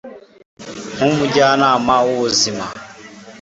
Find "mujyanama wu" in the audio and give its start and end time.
1.17-2.13